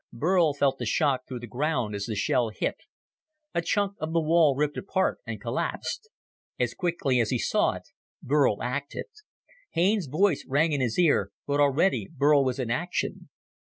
[0.11, 2.85] Burl felt the shock through the ground as the shell hit.
[3.53, 6.09] A chunk of the wall ripped apart and collapsed.
[6.57, 7.83] As quickly as he saw it,
[8.23, 9.05] Burl acted.
[9.73, 13.29] Haines's voice rang in his ear, but already Burl was in action.